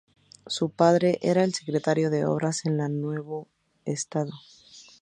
Su 0.47 0.71
padre 0.71 1.19
era 1.21 1.43
el 1.43 1.53
secretario 1.53 2.09
de 2.09 2.25
Obras 2.25 2.65
en 2.65 2.79
el 2.79 2.99
nuevo 2.99 3.49
estado. 3.85 4.31